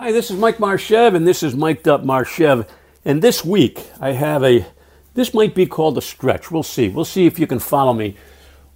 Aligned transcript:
Hi, 0.00 0.12
this 0.12 0.30
is 0.30 0.36
Mike 0.36 0.60
Marchev, 0.60 1.14
and 1.14 1.26
this 1.26 1.42
is 1.42 1.56
Miked 1.56 1.88
Up 1.88 2.04
Marchev. 2.04 2.70
And 3.04 3.20
this 3.20 3.44
week, 3.44 3.84
I 4.00 4.12
have 4.12 4.44
a, 4.44 4.64
this 5.14 5.34
might 5.34 5.56
be 5.56 5.66
called 5.66 5.98
a 5.98 6.00
stretch. 6.00 6.52
We'll 6.52 6.62
see. 6.62 6.88
We'll 6.88 7.04
see 7.04 7.26
if 7.26 7.36
you 7.36 7.48
can 7.48 7.58
follow 7.58 7.92
me. 7.92 8.16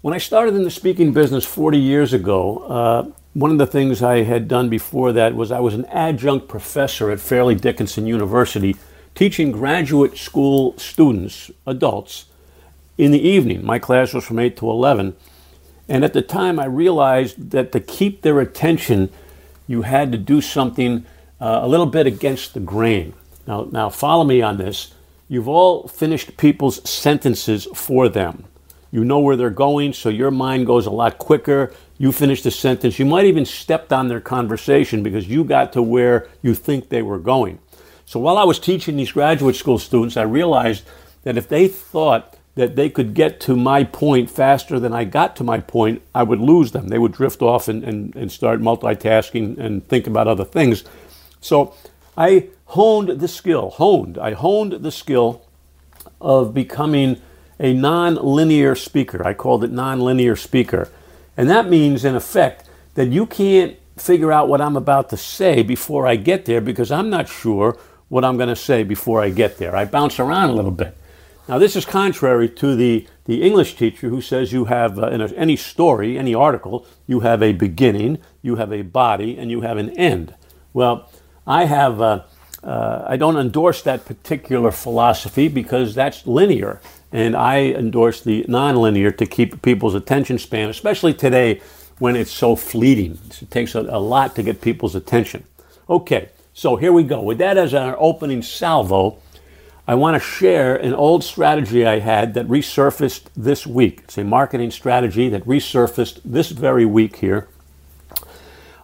When 0.01 0.15
I 0.15 0.19
started 0.19 0.57
in 0.57 0.65
the 0.65 0.71
speaking 0.71 1.13
business 1.13 1.45
40 1.45 1.79
years 1.79 2.13
ago, 2.13 2.59
uh, 2.65 3.13
one 3.35 3.53
of 3.53 3.59
the 3.59 3.69
things 3.69 4.03
I 4.03 4.25
had 4.25 4.49
done 4.49 4.69
before 4.69 5.13
that 5.13 5.37
was 5.37 5.53
I 5.53 5.61
was 5.61 5.75
an 5.75 5.85
adjunct 5.85 6.49
professor 6.49 7.09
at 7.13 7.21
Fairleigh 7.21 7.55
Dickinson 7.55 8.05
University, 8.05 8.75
teaching 9.15 9.53
graduate 9.53 10.19
school 10.19 10.77
students, 10.77 11.53
adults, 11.69 12.25
in 12.99 13.13
the 13.13 13.23
evening. 13.23 13.65
My 13.65 13.79
class 13.79 14.13
was 14.13 14.25
from 14.25 14.41
8 14.41 14.57
to 14.57 14.69
11. 14.69 15.15
And 15.89 16.05
at 16.05 16.15
the 16.15 16.23
time, 16.23 16.59
I 16.59 16.65
realized 16.65 17.53
that 17.53 17.71
to 17.71 17.79
keep 17.79 18.23
their 18.23 18.41
attention, 18.41 19.09
you 19.67 19.83
had 19.83 20.13
to 20.13 20.19
do 20.19 20.41
something 20.41 21.07
uh, 21.41 21.61
a 21.63 21.69
little 21.69 21.87
bit 21.87 22.07
against 22.07 22.55
the 22.55 22.61
grain. 22.61 23.15
Now, 23.47 23.69
now, 23.71 23.89
follow 23.89 24.25
me 24.25 24.43
on 24.43 24.59
this. 24.59 24.95
You've 25.29 25.49
all 25.49 25.89
finished 25.89 26.37
people's 26.37 26.89
sentences 26.89 27.67
for 27.75 28.09
them. 28.09 28.45
You 28.91 29.05
know 29.05 29.21
where 29.21 29.37
they're 29.37 29.51
going, 29.51 29.95
so 29.95 30.11
your 30.11 30.31
mind 30.31 30.67
goes 30.67 30.87
a 30.87 30.91
lot 30.91 31.19
quicker. 31.19 31.73
You 31.99 32.13
finish 32.13 32.43
the 32.43 32.51
sentence. 32.51 32.99
You 32.99 33.07
might 33.07 33.25
even 33.25 33.47
stepped 33.47 33.93
on 33.93 34.09
their 34.09 34.21
conversation 34.21 35.03
because 35.03 35.27
you 35.27 35.45
got 35.45 35.73
to 35.73 35.83
where 35.83 36.29
you 36.43 36.55
think 36.55 36.89
they 36.89 37.03
were 37.03 37.19
going. 37.19 37.59
So 38.05 38.21
while 38.21 38.37
I 38.37 38.45
was 38.45 38.59
teaching 38.59 38.97
these 38.97 39.13
graduate 39.13 39.57
school 39.57 39.79
students, 39.79 40.19
I 40.19 40.23
realized 40.23 40.85
that 41.23 41.39
if 41.39 41.49
they 41.49 41.69
thought 41.69 42.37
that 42.55 42.77
they 42.77 42.91
could 42.91 43.15
get 43.15 43.41
to 43.41 43.57
my 43.57 43.83
point 43.83 44.31
faster 44.31 44.79
than 44.79 44.93
I 44.93 45.05
got 45.05 45.37
to 45.37 45.45
my 45.45 45.61
point, 45.61 46.03
I 46.15 46.23
would 46.23 46.41
lose 46.41 46.73
them. 46.73 46.89
They 46.89 46.99
would 46.99 47.13
drift 47.13 47.41
off 47.41 47.69
and, 47.69 47.83
and, 47.83 48.15
and 48.15 48.31
start 48.31 48.61
multitasking 48.61 49.59
and 49.59 49.87
think 49.89 50.07
about 50.07 50.29
other 50.29 50.45
things. 50.45 50.85
So 51.41 51.75
I 52.17 52.49
honed 52.67 53.21
the 53.21 53.29
skill, 53.29 53.71
honed, 53.71 54.19
I 54.19 54.33
honed 54.33 54.73
the 54.73 54.93
skill 54.93 55.47
of 56.21 56.53
becoming 56.53 57.21
a 57.59 57.73
non-linear 57.73 58.75
speaker. 58.75 59.27
I 59.27 59.35
called 59.35 59.65
it 59.65 59.73
non-linear 59.73 60.37
speaker. 60.37 60.91
And 61.37 61.49
that 61.49 61.69
means, 61.69 62.05
in 62.05 62.15
effect, 62.15 62.69
that 62.95 63.09
you 63.09 63.25
can't 63.25 63.77
figure 63.97 64.33
out 64.33 64.49
what 64.49 64.61
I'm 64.61 64.77
about 64.77 65.11
to 65.11 65.17
say 65.17 65.63
before 65.63 66.07
I 66.07 66.17
get 66.17 66.45
there 66.45 66.61
because 66.61 66.91
I'm 66.91 67.09
not 67.09 67.29
sure 67.29 67.79
what 68.09 68.25
I'm 68.25 68.37
going 68.37 68.49
to 68.49 68.57
say 68.57 68.83
before 68.83 69.23
I 69.23 69.31
get 69.31 69.59
there. 69.59 69.75
I 69.75 69.85
bounce 69.85 70.19
around 70.19 70.51
a 70.51 70.53
little 70.53 70.71
bit. 70.71 70.97
Now, 71.49 71.59
this 71.59 71.75
is 71.75 71.85
contrary 71.85 72.49
to 72.49 72.77
the, 72.77 73.07
the 73.25 73.43
English 73.43 73.75
teacher 73.75 74.09
who 74.09 74.21
says 74.21 74.53
you 74.53 74.67
have, 74.67 74.99
uh, 74.99 75.09
in 75.09 75.21
a, 75.21 75.27
any 75.29 75.57
story, 75.57 76.17
any 76.17 76.35
article, 76.35 76.87
you 77.09 77.21
have 77.21 77.43
a 77.43 77.53
beginning, 77.53 78.19
you 78.43 78.57
have 78.57 78.73
a 78.73 78.83
body, 78.83 79.37
and 79.37 79.51
you 79.51 79.63
have 79.63 79.77
an 79.77 79.91
end. 79.91 80.35
Well, 80.73 81.11
I 81.45 81.65
have, 81.65 82.01
uh, 82.01 82.23
uh, 82.63 83.05
I 83.09 83.17
don't 83.17 83.37
endorse 83.37 83.83
that 83.83 84.05
particular 84.05 84.71
philosophy 84.71 85.49
because 85.49 85.97
that's 85.97 86.27
linear. 86.29 86.81
And 87.11 87.35
I 87.35 87.59
endorse 87.59 88.23
the 88.23 88.45
nonlinear 88.45 89.17
to 89.19 89.27
keep 89.27 89.63
people's 89.63 89.97
attention 89.97 90.39
span, 90.39 90.71
especially 90.71 91.13
today 91.13 91.61
when 91.99 92.15
it's 92.15 92.31
so 92.31 92.55
fleeting. 92.55 93.19
It 93.41 93.51
takes 93.51 93.75
a, 93.75 93.81
a 93.81 93.99
lot 93.99 94.37
to 94.37 94.45
get 94.45 94.61
people's 94.61 94.95
attention. 94.95 95.45
Okay, 95.91 96.29
so 96.55 96.77
here 96.77 96.93
we 96.93 97.03
go. 97.03 97.21
With 97.21 97.39
that 97.39 97.59
as 97.59 97.75
our 97.75 97.97
opening 97.99 98.43
salvo, 98.43 99.19
I 99.87 99.97
want 99.97 100.15
to 100.15 100.21
share 100.21 100.77
an 100.77 100.95
old 100.95 101.25
strategy 101.25 101.85
I 101.85 101.99
had 101.99 102.35
that 102.35 102.47
resurfaced 102.47 103.25
this 103.37 103.67
week. 103.67 104.03
It's 104.05 104.17
a 104.17 104.23
marketing 104.23 104.71
strategy 104.71 105.29
that 105.31 105.45
resurfaced 105.45 106.21
this 106.25 106.51
very 106.51 106.85
week 106.85 107.17
here. 107.17 107.49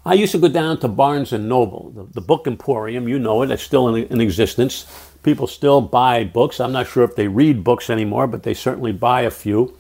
I 0.04 0.14
used 0.14 0.32
to 0.32 0.38
go 0.38 0.48
down 0.48 0.80
to 0.80 0.88
Barnes 0.88 1.32
and 1.32 1.48
Noble, 1.48 1.90
the, 1.90 2.14
the 2.14 2.20
book 2.20 2.48
emporium. 2.48 3.06
You 3.06 3.20
know 3.20 3.42
it; 3.42 3.50
it's 3.52 3.62
still 3.62 3.94
in, 3.94 4.04
in, 4.08 4.20
existence. 4.20 4.86
People 5.22 5.46
still 5.46 5.80
buy 5.80 6.24
books. 6.24 6.58
I'm 6.58 6.72
not 6.72 6.88
sure 6.88 7.04
if 7.04 7.14
they 7.14 7.28
read 7.28 7.62
books 7.62 7.90
anymore, 7.90 8.26
but 8.26 8.42
they 8.42 8.54
certainly 8.54 8.90
buy 8.90 9.20
a 9.20 9.30
few. 9.30 9.76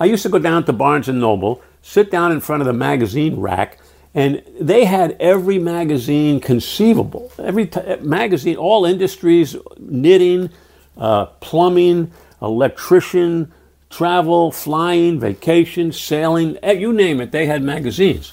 I 0.00 0.06
used 0.06 0.24
to 0.24 0.28
go 0.28 0.40
down 0.40 0.64
to 0.64 0.72
Barnes 0.72 1.08
and 1.08 1.20
Noble, 1.20 1.62
sit 1.82 2.10
down 2.10 2.32
in 2.32 2.40
front 2.40 2.62
of 2.62 2.66
the 2.66 2.72
magazine 2.72 3.38
rack, 3.38 3.78
and 4.14 4.42
they 4.60 4.84
had 4.84 5.16
every 5.20 5.58
magazine 5.58 6.40
conceivable. 6.40 7.30
Every 7.38 7.66
t- 7.66 7.80
magazine, 8.00 8.56
all 8.56 8.84
industries, 8.84 9.56
knitting, 9.78 10.50
uh, 10.96 11.26
plumbing, 11.40 12.10
electrician, 12.40 13.52
travel, 13.90 14.50
flying, 14.52 15.20
vacation, 15.20 15.92
sailing, 15.92 16.58
eh, 16.62 16.72
you 16.72 16.92
name 16.92 17.20
it, 17.20 17.32
they 17.32 17.46
had 17.46 17.62
magazines. 17.62 18.32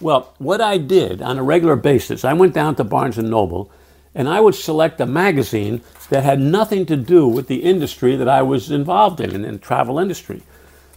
Well, 0.00 0.34
what 0.38 0.60
I 0.60 0.78
did 0.78 1.22
on 1.22 1.38
a 1.38 1.42
regular 1.42 1.76
basis, 1.76 2.24
I 2.24 2.32
went 2.32 2.54
down 2.54 2.74
to 2.76 2.84
Barnes 2.84 3.18
and 3.18 3.30
Noble 3.30 3.70
and 4.14 4.28
I 4.28 4.40
would 4.40 4.54
select 4.54 5.00
a 5.00 5.06
magazine 5.06 5.82
that 6.08 6.24
had 6.24 6.40
nothing 6.40 6.86
to 6.86 6.96
do 6.96 7.28
with 7.28 7.48
the 7.48 7.56
industry 7.56 8.16
that 8.16 8.28
I 8.28 8.42
was 8.42 8.70
involved 8.70 9.20
in, 9.20 9.34
in 9.34 9.42
the 9.42 9.58
travel 9.58 9.98
industry. 9.98 10.42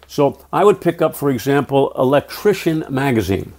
So 0.08 0.40
I 0.52 0.64
would 0.64 0.82
pick 0.82 1.02
up, 1.02 1.16
for 1.16 1.30
example, 1.30 1.92
Electrician 1.98 2.86
magazine. 2.90 3.54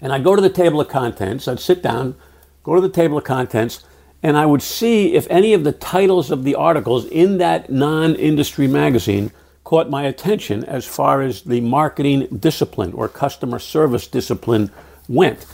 And 0.00 0.12
I'd 0.12 0.24
go 0.24 0.34
to 0.34 0.42
the 0.42 0.50
table 0.50 0.80
of 0.80 0.88
contents, 0.88 1.46
I'd 1.46 1.60
sit 1.60 1.82
down, 1.82 2.14
go 2.62 2.74
to 2.74 2.80
the 2.80 2.88
table 2.88 3.18
of 3.18 3.24
contents, 3.24 3.84
and 4.22 4.36
I 4.36 4.46
would 4.46 4.62
see 4.62 5.14
if 5.14 5.26
any 5.30 5.54
of 5.54 5.64
the 5.64 5.72
titles 5.72 6.30
of 6.30 6.44
the 6.44 6.54
articles 6.54 7.06
in 7.06 7.38
that 7.38 7.70
non 7.70 8.14
industry 8.14 8.66
magazine 8.66 9.30
caught 9.64 9.88
my 9.88 10.02
attention 10.04 10.64
as 10.64 10.84
far 10.84 11.22
as 11.22 11.42
the 11.42 11.60
marketing 11.60 12.26
discipline 12.26 12.92
or 12.92 13.08
customer 13.08 13.58
service 13.58 14.06
discipline 14.06 14.70
went. 15.08 15.46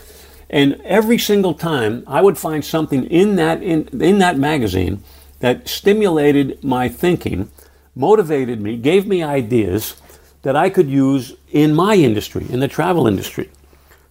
And 0.49 0.79
every 0.83 1.17
single 1.17 1.53
time 1.53 2.03
I 2.07 2.21
would 2.21 2.37
find 2.37 2.63
something 2.63 3.05
in 3.05 3.35
that, 3.35 3.61
in, 3.61 3.87
in 4.01 4.17
that 4.19 4.37
magazine 4.37 5.03
that 5.39 5.67
stimulated 5.67 6.63
my 6.63 6.89
thinking, 6.89 7.51
motivated 7.95 8.61
me, 8.61 8.77
gave 8.77 9.05
me 9.05 9.21
ideas 9.21 10.01
that 10.41 10.55
I 10.55 10.69
could 10.69 10.89
use 10.89 11.33
in 11.51 11.75
my 11.75 11.95
industry, 11.95 12.45
in 12.49 12.59
the 12.59 12.67
travel 12.67 13.07
industry. 13.07 13.49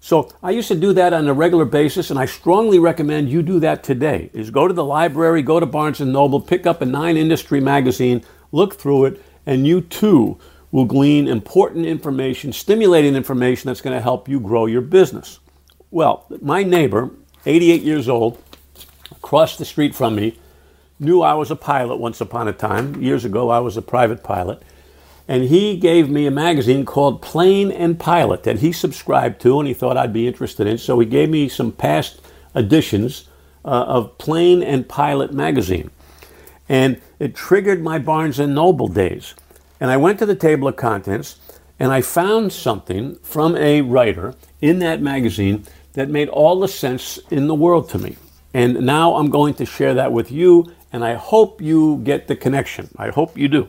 So 0.01 0.31
I 0.43 0.51
used 0.51 0.69
to 0.69 0.75
do 0.75 0.93
that 0.93 1.13
on 1.13 1.27
a 1.27 1.33
regular 1.33 1.65
basis, 1.65 2.11
and 2.11 2.19
I 2.19 2.27
strongly 2.27 2.79
recommend 2.79 3.29
you 3.29 3.43
do 3.43 3.59
that 3.61 3.83
today. 3.83 4.31
Is 4.33 4.51
go 4.51 4.69
to 4.69 4.75
the 4.75 4.85
library, 4.85 5.43
go 5.43 5.59
to 5.59 5.67
Barnes 5.67 6.01
and 6.01 6.13
Noble, 6.13 6.41
pick 6.41 6.67
up 6.67 6.81
a 6.81 6.87
nine 6.87 7.17
industry 7.17 7.61
magazine, 7.61 8.23
look 8.53 8.75
through 8.75 9.07
it, 9.07 9.23
and 9.47 9.67
you 9.67 9.81
too 9.81 10.39
will 10.71 10.85
glean 10.85 11.29
important 11.29 11.87
information, 11.87 12.53
stimulating 12.53 13.15
information 13.15 13.69
that's 13.69 13.81
going 13.81 13.97
to 13.97 14.03
help 14.03 14.29
you 14.29 14.39
grow 14.41 14.67
your 14.67 14.83
business. 14.83 15.39
Well, 15.91 16.27
my 16.43 16.63
neighbor, 16.63 17.11
88 17.47 17.83
years 17.83 18.09
old, 18.09 18.43
across 19.11 19.57
the 19.57 19.65
street 19.65 19.95
from 19.95 20.17
me, 20.17 20.39
knew 20.99 21.23
I 21.23 21.35
was 21.35 21.51
a 21.51 21.57
pilot 21.57 21.97
once 21.97 22.21
upon 22.21 22.49
a 22.49 22.53
time. 22.53 23.01
Years 23.03 23.25
ago, 23.25 23.51
I 23.51 23.61
was 23.61 23.77
a 23.77 23.83
private 23.83 24.23
pilot. 24.23 24.63
And 25.29 25.45
he 25.45 25.77
gave 25.77 26.09
me 26.09 26.27
a 26.27 26.31
magazine 26.31 26.85
called 26.85 27.21
Plane 27.21 27.73
and 27.73 27.99
Pilot 27.99 28.45
that 28.45 28.61
he 28.61 28.73
subscribed 28.73 29.41
to 29.43 29.59
and 29.59 29.67
he 29.67 29.75
thought 29.75 29.97
I'd 29.97 30.13
be 30.13 30.29
interested 30.29 30.67
in. 30.67 30.79
So 30.79 30.99
he 30.99 31.07
gave 31.07 31.31
me 31.31 31.49
some 31.49 31.73
past 31.73 32.21
editions 32.55 33.29
uh, 33.65 33.69
of 33.69 34.19
Plane 34.19 34.63
and 34.63 34.89
Pilot 34.89 35.33
magazine 35.33 35.91
and 36.69 37.01
it 37.19 37.35
triggered 37.35 37.83
my 37.83 37.99
Barnes 37.99 38.39
and 38.39 38.55
Noble 38.55 38.89
days. 38.89 39.35
And 39.81 39.91
I 39.91 39.97
went 39.97 40.19
to 40.19 40.27
the 40.27 40.35
table 40.35 40.69
of 40.69 40.77
contents 40.77 41.37
and 41.79 41.93
I 41.93 42.01
found 42.01 42.53
something 42.53 43.17
from 43.17 43.57
a 43.57 43.83
writer 43.83 44.35
in 44.61 44.79
that 44.81 45.03
magazine 45.03 45.65
that 45.93 46.09
made 46.09 46.29
all 46.29 46.61
the 46.61 46.69
sense 46.69 47.19
in 47.31 47.47
the 47.47 47.55
world 47.55 47.89
to 47.91 47.99
me. 47.99 48.17
And 48.55 48.87
now 48.87 49.17
I'm 49.17 49.29
going 49.29 49.55
to 49.55 49.67
share 49.67 49.93
that 49.95 50.13
with 50.13 50.33
you, 50.33 50.73
and 50.91 51.05
I 51.05 51.15
hope 51.15 51.61
you 51.61 52.01
get 52.05 52.27
the 52.27 52.37
connection. 52.37 52.89
I 52.97 53.11
hope 53.11 53.37
you 53.37 53.49
do. 53.49 53.69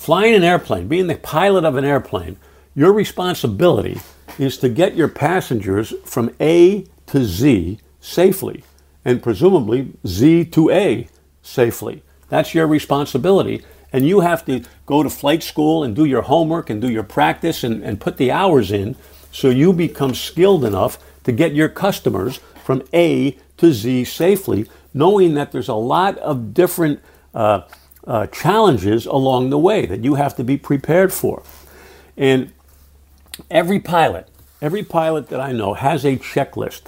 Flying 0.00 0.34
an 0.34 0.42
airplane, 0.42 0.88
being 0.88 1.08
the 1.08 1.16
pilot 1.16 1.62
of 1.66 1.76
an 1.76 1.84
airplane, 1.84 2.38
your 2.74 2.90
responsibility 2.90 4.00
is 4.38 4.56
to 4.56 4.70
get 4.70 4.96
your 4.96 5.08
passengers 5.08 5.92
from 6.06 6.34
A 6.40 6.86
to 7.08 7.22
Z 7.22 7.78
safely, 8.00 8.64
and 9.04 9.22
presumably 9.22 9.92
Z 10.06 10.46
to 10.46 10.70
A 10.70 11.06
safely. 11.42 12.02
That's 12.30 12.54
your 12.54 12.66
responsibility. 12.66 13.62
And 13.92 14.08
you 14.08 14.20
have 14.20 14.42
to 14.46 14.62
go 14.86 15.02
to 15.02 15.10
flight 15.10 15.42
school 15.42 15.84
and 15.84 15.94
do 15.94 16.06
your 16.06 16.22
homework 16.22 16.70
and 16.70 16.80
do 16.80 16.90
your 16.90 17.02
practice 17.02 17.62
and, 17.62 17.84
and 17.84 18.00
put 18.00 18.16
the 18.16 18.32
hours 18.32 18.72
in 18.72 18.96
so 19.30 19.50
you 19.50 19.70
become 19.74 20.14
skilled 20.14 20.64
enough 20.64 20.96
to 21.24 21.30
get 21.30 21.54
your 21.54 21.68
customers 21.68 22.40
from 22.64 22.82
A 22.94 23.36
to 23.58 23.70
Z 23.70 24.04
safely, 24.04 24.66
knowing 24.94 25.34
that 25.34 25.52
there's 25.52 25.68
a 25.68 25.74
lot 25.74 26.16
of 26.16 26.54
different 26.54 27.00
uh, 27.34 27.60
uh, 28.06 28.26
challenges 28.28 29.06
along 29.06 29.50
the 29.50 29.58
way 29.58 29.86
that 29.86 30.02
you 30.04 30.14
have 30.14 30.36
to 30.36 30.44
be 30.44 30.56
prepared 30.56 31.12
for. 31.12 31.42
And 32.16 32.52
every 33.50 33.80
pilot, 33.80 34.28
every 34.60 34.82
pilot 34.82 35.28
that 35.28 35.40
I 35.40 35.52
know 35.52 35.74
has 35.74 36.04
a 36.04 36.16
checklist 36.16 36.82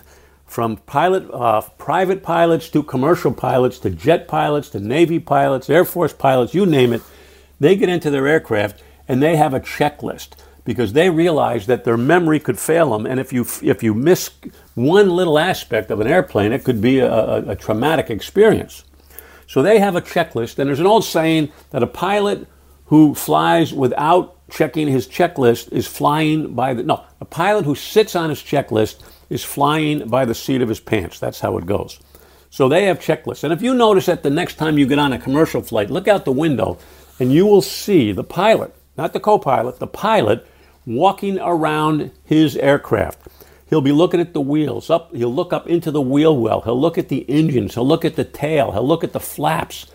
from 0.46 0.76
pilot, 0.76 1.30
uh, 1.32 1.62
private 1.78 2.22
pilots 2.22 2.68
to 2.70 2.82
commercial 2.82 3.32
pilots 3.32 3.78
to 3.78 3.90
jet 3.90 4.28
pilots 4.28 4.68
to 4.70 4.80
Navy 4.80 5.18
pilots, 5.18 5.70
Air 5.70 5.84
Force 5.84 6.12
pilots, 6.12 6.54
you 6.54 6.66
name 6.66 6.92
it, 6.92 7.02
they 7.58 7.76
get 7.76 7.88
into 7.88 8.10
their 8.10 8.26
aircraft 8.26 8.82
and 9.08 9.22
they 9.22 9.36
have 9.36 9.54
a 9.54 9.60
checklist 9.60 10.30
because 10.64 10.92
they 10.92 11.10
realize 11.10 11.66
that 11.66 11.84
their 11.84 11.96
memory 11.96 12.38
could 12.38 12.58
fail 12.58 12.92
them. 12.92 13.06
And 13.06 13.18
if 13.18 13.32
you, 13.32 13.46
if 13.62 13.82
you 13.82 13.94
miss, 13.94 14.30
one 14.74 15.10
little 15.10 15.38
aspect 15.38 15.90
of 15.90 16.00
an 16.00 16.06
airplane, 16.06 16.52
it 16.52 16.64
could 16.64 16.80
be 16.80 16.98
a, 16.98 17.12
a, 17.12 17.50
a 17.50 17.56
traumatic 17.56 18.10
experience. 18.10 18.84
So 19.52 19.60
they 19.60 19.80
have 19.80 19.96
a 19.96 20.00
checklist, 20.00 20.58
and 20.58 20.66
there's 20.66 20.80
an 20.80 20.86
old 20.86 21.04
saying 21.04 21.52
that 21.72 21.82
a 21.82 21.86
pilot 21.86 22.48
who 22.86 23.14
flies 23.14 23.70
without 23.70 24.48
checking 24.48 24.88
his 24.88 25.06
checklist 25.06 25.70
is 25.70 25.86
flying 25.86 26.54
by 26.54 26.72
the 26.72 26.82
no 26.82 27.04
a 27.20 27.26
pilot 27.26 27.66
who 27.66 27.74
sits 27.74 28.16
on 28.16 28.30
his 28.30 28.40
checklist 28.40 29.02
is 29.28 29.44
flying 29.44 30.08
by 30.08 30.24
the 30.24 30.34
seat 30.34 30.62
of 30.62 30.70
his 30.70 30.80
pants. 30.80 31.18
That's 31.18 31.40
how 31.40 31.58
it 31.58 31.66
goes. 31.66 32.00
So 32.48 32.66
they 32.66 32.86
have 32.86 32.98
checklists. 32.98 33.44
And 33.44 33.52
if 33.52 33.60
you 33.60 33.74
notice 33.74 34.06
that 34.06 34.22
the 34.22 34.30
next 34.30 34.54
time 34.54 34.78
you 34.78 34.86
get 34.86 34.98
on 34.98 35.12
a 35.12 35.18
commercial 35.18 35.60
flight 35.60 35.90
look 35.90 36.08
out 36.08 36.24
the 36.24 36.32
window 36.32 36.78
and 37.20 37.30
you 37.30 37.44
will 37.44 37.60
see 37.60 38.10
the 38.10 38.24
pilot 38.24 38.74
not 38.96 39.12
the 39.12 39.20
co-pilot 39.20 39.78
the 39.80 39.86
pilot 39.86 40.46
walking 40.86 41.38
around 41.38 42.10
his 42.24 42.56
aircraft 42.56 43.28
he'll 43.72 43.80
be 43.80 43.90
looking 43.90 44.20
at 44.20 44.34
the 44.34 44.40
wheels 44.40 44.90
up 44.90 45.14
he'll 45.16 45.34
look 45.34 45.52
up 45.52 45.66
into 45.66 45.90
the 45.90 46.00
wheel 46.00 46.36
well 46.36 46.60
he'll 46.60 46.80
look 46.80 46.98
at 46.98 47.08
the 47.08 47.28
engines 47.28 47.74
he'll 47.74 47.88
look 47.88 48.04
at 48.04 48.16
the 48.16 48.24
tail 48.24 48.72
he'll 48.72 48.86
look 48.86 49.02
at 49.02 49.12
the 49.12 49.20
flaps 49.20 49.86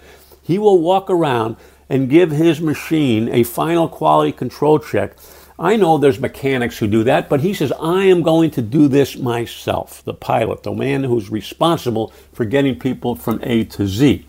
he 0.42 0.58
will 0.58 0.80
walk 0.80 1.10
around 1.10 1.58
and 1.90 2.10
give 2.10 2.32
his 2.32 2.62
machine 2.62 3.30
a 3.30 3.44
final 3.44 3.88
quality 3.90 4.32
control 4.32 4.80
check. 4.80 5.16
I 5.60 5.76
know 5.76 5.98
there's 5.98 6.20
mechanics 6.20 6.78
who 6.78 6.88
do 6.88 7.04
that, 7.04 7.28
but 7.28 7.42
he 7.42 7.54
says, 7.54 7.74
I 7.82 8.04
am 8.04 8.22
going 8.22 8.52
to 8.52 8.62
do 8.62 8.88
this 8.88 9.18
myself, 9.18 10.04
the 10.06 10.14
pilot, 10.14 10.64
the 10.64 10.72
man 10.72 11.04
who's 11.04 11.30
responsible 11.30 12.14
for 12.32 12.46
getting 12.46 12.80
people 12.80 13.16
from 13.16 13.40
A 13.44 13.66
to 13.66 13.88
Z. 13.88 14.26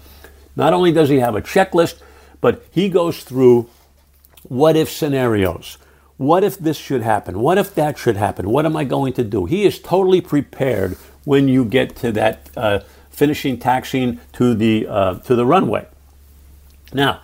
Not 0.57 0.73
only 0.73 0.91
does 0.91 1.09
he 1.09 1.21
have 1.21 1.37
a 1.37 1.43
checklist, 1.43 2.01
but 2.41 2.65
he 2.71 2.89
goes 2.89 3.23
through 3.23 3.69
what 4.45 4.77
if 4.77 4.91
scenarios. 4.91 5.79
What 6.19 6.43
if 6.43 6.59
this 6.59 6.77
should 6.77 7.03
happen? 7.03 7.41
What 7.41 7.59
if 7.59 7.75
that 7.77 7.97
should 7.97 8.17
happen? 8.17 8.51
What 8.51 8.67
am 8.67 8.77
I 8.77 8.85
going 8.85 9.13
to 9.15 9.25
do? 9.25 9.47
He 9.47 9.65
is 9.65 9.79
totally 9.79 10.21
prepared 10.21 10.97
when 11.25 11.47
you 11.49 11.65
get 11.65 11.95
to 11.97 12.13
that 12.13 12.51
uh, 12.57 12.81
finishing 13.09 13.59
taxiing 13.59 14.21
to 14.33 14.55
the, 14.55 14.87
uh, 14.89 15.15
to 15.21 15.37
the 15.37 15.47
runway. 15.47 15.87
Now, 16.93 17.23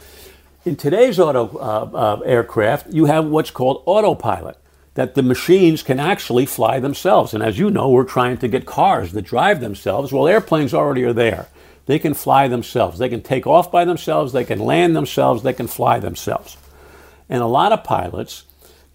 in 0.64 0.76
today's 0.76 1.18
auto 1.18 1.56
uh, 1.56 1.90
uh, 1.92 2.20
aircraft, 2.20 2.92
you 2.92 3.06
have 3.06 3.26
what's 3.26 3.50
called 3.50 3.82
autopilot, 3.84 4.58
that 4.94 5.16
the 5.16 5.22
machines 5.22 5.82
can 5.82 5.98
actually 5.98 6.46
fly 6.46 6.78
themselves. 6.78 7.34
And 7.34 7.42
as 7.42 7.58
you 7.58 7.70
know, 7.70 7.90
we're 7.90 8.04
trying 8.04 8.36
to 8.38 8.48
get 8.48 8.64
cars 8.64 9.10
that 9.12 9.22
drive 9.22 9.60
themselves. 9.60 10.12
Well, 10.12 10.28
airplanes 10.28 10.72
already 10.72 11.02
are 11.02 11.12
there. 11.12 11.48
They 11.86 11.98
can 11.98 12.14
fly 12.14 12.46
themselves. 12.46 12.98
They 12.98 13.08
can 13.08 13.22
take 13.22 13.46
off 13.46 13.72
by 13.72 13.84
themselves. 13.84 14.32
They 14.32 14.44
can 14.44 14.60
land 14.60 14.94
themselves. 14.94 15.42
They 15.42 15.52
can 15.52 15.66
fly 15.66 15.98
themselves. 15.98 16.56
And 17.28 17.42
a 17.42 17.46
lot 17.46 17.72
of 17.72 17.82
pilots 17.82 18.44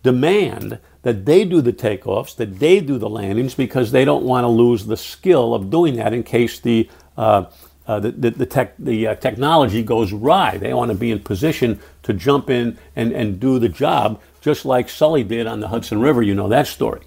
demand 0.04 0.80
that 1.02 1.26
they 1.26 1.46
do 1.46 1.62
the 1.62 1.74
takeoffs, 1.74 2.36
that 2.36 2.60
they 2.60 2.80
do 2.80 2.98
the 2.98 3.10
landings, 3.10 3.56
because 3.56 3.92
they 3.92 4.06
don't 4.06 4.24
want 4.24 4.44
to 4.44 4.50
lose 4.50 4.86
the 4.86 4.98
skill 4.98 5.54
of 5.54 5.70
doing 5.70 5.96
that 5.96 6.14
in 6.14 6.24
case 6.24 6.60
the 6.60 6.90
uh, 7.18 7.46
uh, 7.88 8.00
the, 8.00 8.12
the, 8.12 8.30
the, 8.30 8.46
tech, 8.46 8.76
the 8.78 9.08
uh, 9.08 9.16
technology 9.16 9.82
goes 9.82 10.14
awry. 10.14 10.58
They 10.58 10.76
want 10.76 10.92
to 10.92 10.96
be 10.96 11.10
in 11.10 11.22
position 11.22 11.80
to 12.04 12.14
jump 12.14 12.48
in 12.52 12.78
and, 12.96 13.12
and 13.12 13.40
do 13.40 13.58
the 13.58 13.68
job, 13.68 14.22
just 14.42 14.64
like 14.64 14.90
Sully 14.90 15.24
did 15.24 15.48
on 15.48 15.60
the 15.60 15.70
Hudson 15.70 16.00
River. 16.00 16.22
You 16.22 16.36
know 16.36 16.48
that 16.50 16.68
story. 16.68 17.02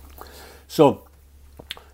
So, 0.66 1.06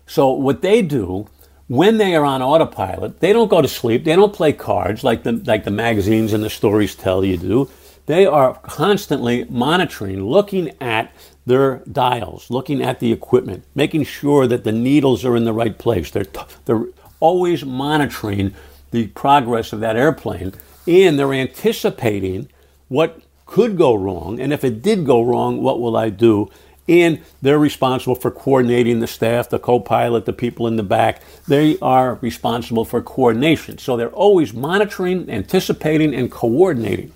so 0.07 0.31
what 0.31 0.63
they 0.63 0.81
do 0.81 1.27
when 1.67 1.99
they 1.99 2.15
are 2.15 2.25
on 2.25 2.41
autopilot, 2.41 3.19
they 3.19 3.31
don't 3.31 3.47
go 3.47 3.61
to 3.61 3.67
sleep. 3.67 4.03
They 4.05 4.15
don't 4.15 4.33
play 4.33 4.53
cards 4.53 5.03
like 5.03 5.21
the, 5.21 5.33
like 5.33 5.65
the 5.65 5.71
magazines 5.71 6.33
and 6.33 6.43
the 6.43 6.49
stories 6.49 6.95
tell 6.95 7.23
you 7.23 7.37
to 7.37 7.47
do. 7.47 7.69
They 8.09 8.25
are 8.25 8.55
constantly 8.63 9.45
monitoring, 9.51 10.23
looking 10.25 10.75
at 10.81 11.13
their 11.45 11.83
dials, 11.91 12.49
looking 12.49 12.81
at 12.81 12.99
the 12.99 13.11
equipment, 13.11 13.65
making 13.75 14.05
sure 14.05 14.47
that 14.47 14.63
the 14.63 14.71
needles 14.71 15.23
are 15.23 15.35
in 15.35 15.43
the 15.43 15.53
right 15.53 15.77
place. 15.77 16.09
They're, 16.09 16.25
t- 16.25 16.41
they're 16.65 16.85
always 17.19 17.63
monitoring 17.63 18.55
the 18.89 19.09
progress 19.09 19.73
of 19.73 19.79
that 19.81 19.95
airplane, 19.95 20.53
and 20.87 21.19
they're 21.19 21.35
anticipating 21.35 22.49
what 22.87 23.21
could 23.45 23.77
go 23.77 23.93
wrong, 23.93 24.39
and 24.39 24.51
if 24.51 24.63
it 24.63 24.81
did 24.81 25.05
go 25.05 25.21
wrong, 25.21 25.61
what 25.61 25.79
will 25.79 25.95
I 25.95 26.09
do? 26.09 26.49
And 26.87 27.21
they're 27.43 27.59
responsible 27.59 28.15
for 28.15 28.31
coordinating 28.31 29.01
the 29.01 29.05
staff, 29.05 29.49
the 29.49 29.59
co 29.59 29.79
pilot, 29.79 30.25
the 30.25 30.33
people 30.33 30.65
in 30.65 30.77
the 30.77 30.81
back. 30.81 31.21
They 31.47 31.77
are 31.79 32.15
responsible 32.15 32.85
for 32.85 33.03
coordination. 33.03 33.77
So 33.77 33.95
they're 33.95 34.09
always 34.09 34.55
monitoring, 34.55 35.29
anticipating, 35.29 36.15
and 36.15 36.31
coordinating. 36.31 37.13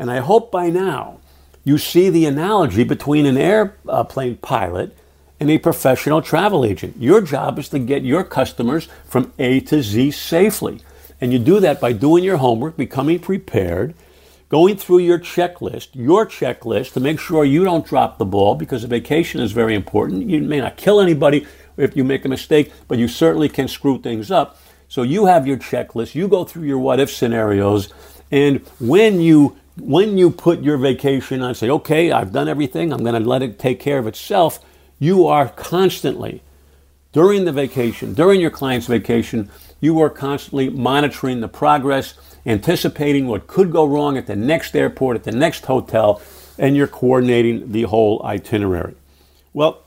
And 0.00 0.10
I 0.10 0.20
hope 0.20 0.50
by 0.50 0.70
now 0.70 1.20
you 1.62 1.76
see 1.76 2.08
the 2.08 2.24
analogy 2.24 2.84
between 2.84 3.26
an 3.26 3.36
airplane 3.36 4.38
pilot 4.38 4.96
and 5.38 5.50
a 5.50 5.58
professional 5.58 6.22
travel 6.22 6.64
agent. 6.64 6.96
Your 6.98 7.20
job 7.20 7.58
is 7.58 7.68
to 7.68 7.78
get 7.78 8.02
your 8.02 8.24
customers 8.24 8.88
from 9.04 9.30
A 9.38 9.60
to 9.60 9.82
Z 9.82 10.12
safely. 10.12 10.80
And 11.20 11.34
you 11.34 11.38
do 11.38 11.60
that 11.60 11.82
by 11.82 11.92
doing 11.92 12.24
your 12.24 12.38
homework, 12.38 12.78
becoming 12.78 13.18
prepared, 13.18 13.92
going 14.48 14.78
through 14.78 15.00
your 15.00 15.18
checklist, 15.18 15.88
your 15.92 16.24
checklist 16.24 16.94
to 16.94 17.00
make 17.00 17.20
sure 17.20 17.44
you 17.44 17.62
don't 17.62 17.86
drop 17.86 18.16
the 18.16 18.24
ball 18.24 18.54
because 18.54 18.82
a 18.82 18.88
vacation 18.88 19.42
is 19.42 19.52
very 19.52 19.74
important. 19.74 20.30
You 20.30 20.40
may 20.40 20.60
not 20.60 20.78
kill 20.78 20.98
anybody 20.98 21.46
if 21.76 21.94
you 21.94 22.04
make 22.04 22.24
a 22.24 22.28
mistake, 22.28 22.72
but 22.88 22.96
you 22.96 23.06
certainly 23.06 23.50
can 23.50 23.68
screw 23.68 24.00
things 24.00 24.30
up. 24.30 24.58
So 24.88 25.02
you 25.02 25.26
have 25.26 25.46
your 25.46 25.58
checklist, 25.58 26.14
you 26.14 26.26
go 26.26 26.44
through 26.44 26.64
your 26.64 26.78
what 26.78 27.00
if 27.00 27.12
scenarios, 27.12 27.92
and 28.30 28.66
when 28.78 29.20
you 29.20 29.56
when 29.76 30.18
you 30.18 30.30
put 30.30 30.62
your 30.62 30.76
vacation 30.76 31.42
on, 31.42 31.54
say, 31.54 31.70
okay, 31.70 32.12
I've 32.12 32.32
done 32.32 32.48
everything, 32.48 32.92
I'm 32.92 33.02
going 33.02 33.20
to 33.20 33.28
let 33.28 33.42
it 33.42 33.58
take 33.58 33.80
care 33.80 33.98
of 33.98 34.06
itself 34.06 34.60
you 35.00 35.26
are 35.26 35.48
constantly, 35.48 36.42
during 37.12 37.46
the 37.46 37.52
vacation, 37.52 38.12
during 38.12 38.40
your 38.40 38.50
client's 38.50 38.86
vacation, 38.86 39.50
you 39.80 39.98
are 39.98 40.10
constantly 40.10 40.68
monitoring 40.68 41.40
the 41.40 41.48
progress, 41.48 42.14
anticipating 42.44 43.26
what 43.26 43.46
could 43.46 43.72
go 43.72 43.86
wrong 43.86 44.18
at 44.18 44.26
the 44.26 44.36
next 44.36 44.76
airport, 44.76 45.16
at 45.16 45.24
the 45.24 45.32
next 45.32 45.64
hotel, 45.64 46.20
and 46.58 46.76
you're 46.76 46.86
coordinating 46.86 47.72
the 47.72 47.84
whole 47.84 48.20
itinerary. 48.22 48.94
Well, 49.54 49.82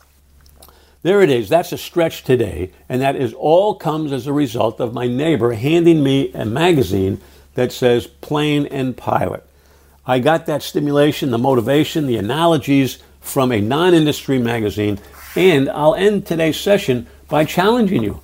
there 1.03 1.21
it 1.21 1.29
is. 1.29 1.47
That's 1.47 1.71
a 1.71 1.77
stretch 1.77 2.23
today, 2.23 2.71
and 2.89 2.99
that 3.01 3.15
is 3.15 3.33
all 3.33 3.75
comes 3.75 4.11
as 4.11 4.25
a 4.25 4.33
result 4.33 4.79
of 4.81 4.93
my 4.93 5.05
neighbor 5.05 5.53
handing 5.53 6.03
me 6.03 6.33
a 6.33 6.45
magazine 6.45 7.21
that 7.53 7.71
says 7.71 8.07
plane 8.07 8.65
and 8.65 8.97
pilot. 8.97 9.47
I 10.05 10.19
got 10.19 10.45
that 10.47 10.63
stimulation, 10.63 11.31
the 11.31 11.37
motivation, 11.37 12.07
the 12.07 12.17
analogies 12.17 12.99
from 13.21 13.51
a 13.51 13.61
non 13.61 13.93
industry 13.93 14.37
magazine. 14.37 14.99
And 15.35 15.69
I'll 15.69 15.95
end 15.95 16.25
today's 16.25 16.59
session 16.59 17.07
by 17.29 17.45
challenging 17.45 18.03
you. 18.03 18.21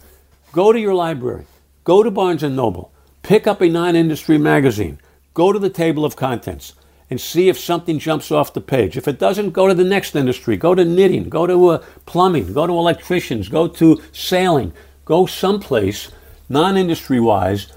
Go 0.51 0.73
to 0.73 0.79
your 0.79 0.93
library, 0.93 1.45
go 1.83 2.03
to 2.03 2.11
Barnes 2.11 2.43
and 2.43 2.55
Noble, 2.55 2.91
pick 3.23 3.47
up 3.47 3.61
a 3.61 3.69
non 3.69 3.95
industry 3.95 4.37
magazine, 4.37 4.99
go 5.33 5.53
to 5.53 5.59
the 5.59 5.69
table 5.69 6.03
of 6.03 6.15
contents, 6.15 6.73
and 7.09 7.19
see 7.19 7.47
if 7.47 7.57
something 7.57 7.97
jumps 7.97 8.29
off 8.31 8.53
the 8.53 8.61
page. 8.61 8.97
If 8.97 9.07
it 9.07 9.17
doesn't, 9.17 9.51
go 9.51 9.67
to 9.67 9.73
the 9.73 9.83
next 9.83 10.15
industry. 10.15 10.57
Go 10.57 10.75
to 10.75 10.83
knitting, 10.83 11.29
go 11.29 11.47
to 11.47 11.67
uh, 11.69 11.83
plumbing, 12.05 12.53
go 12.53 12.67
to 12.67 12.73
electricians, 12.73 13.47
go 13.47 13.67
to 13.67 14.01
sailing, 14.11 14.73
go 15.05 15.25
someplace 15.25 16.11
non 16.49 16.75
industry 16.75 17.19
wise. 17.19 17.71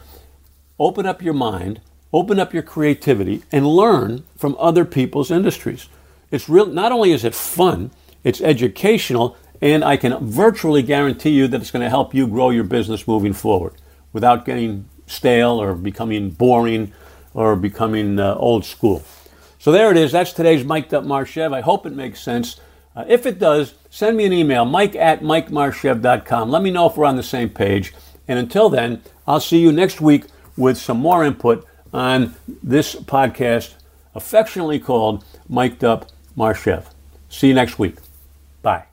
Open 0.79 1.07
up 1.07 1.23
your 1.23 1.35
mind, 1.35 1.81
open 2.13 2.39
up 2.39 2.53
your 2.53 2.63
creativity, 2.63 3.43
and 3.51 3.67
learn 3.67 4.25
from 4.37 4.57
other 4.59 4.85
people's 4.85 5.31
industries. 5.31 5.89
It's 6.31 6.49
real. 6.49 6.67
Not 6.67 6.93
only 6.93 7.13
is 7.13 7.25
it 7.25 7.35
fun, 7.35 7.91
it's 8.25 8.41
educational, 8.41 9.37
and 9.61 9.85
I 9.85 9.97
can 9.97 10.19
virtually 10.27 10.83
guarantee 10.83 11.31
you 11.31 11.49
that 11.49 11.61
it's 11.61 11.71
going 11.71 11.85
to 11.85 11.91
help 11.91 12.15
you 12.15 12.27
grow 12.27 12.51
your 12.51 12.65
business 12.65 13.09
moving 13.09 13.33
forward 13.33 13.75
without 14.13 14.45
getting 14.45 14.89
stale 15.07 15.61
or 15.61 15.75
becoming 15.75 16.31
boring 16.31 16.93
or 17.35 17.57
becoming 17.57 18.19
uh, 18.19 18.35
old 18.35 18.65
school. 18.65 19.03
So 19.59 19.71
there 19.71 19.91
it 19.91 19.97
is. 19.97 20.13
That's 20.13 20.33
today's 20.33 20.65
Mike 20.65 20.93
Up 20.93 21.05
Marchev. 21.05 21.53
I 21.53 21.61
hope 21.61 21.87
it 21.87 21.93
makes 21.93 22.21
sense. 22.21 22.61
Uh, 22.95 23.05
if 23.09 23.25
it 23.25 23.39
does, 23.39 23.75
send 23.91 24.17
me 24.17 24.25
an 24.25 24.33
email, 24.33 24.65
mike 24.65 24.95
at 24.97 25.23
mikemarchev.com. 25.23 26.51
Let 26.51 26.63
me 26.63 26.71
know 26.71 26.87
if 26.87 26.97
we're 26.97 27.07
on 27.07 27.17
the 27.17 27.23
same 27.23 27.49
page. 27.49 27.95
And 28.29 28.39
until 28.39 28.69
then, 28.69 29.03
I'll 29.27 29.41
see 29.41 29.59
you 29.59 29.73
next 29.73 30.01
week 30.01 30.25
with 30.57 30.77
some 30.77 30.99
more 30.99 31.25
input 31.25 31.67
on 31.93 32.35
this 32.63 32.95
podcast, 32.95 33.75
affectionately 34.15 34.79
called 34.79 35.25
Mike 35.49 35.83
Up 35.83 36.11
Marchev. 36.37 36.89
See 37.29 37.49
you 37.49 37.55
next 37.55 37.79
week. 37.79 37.97
Bye. 38.63 38.92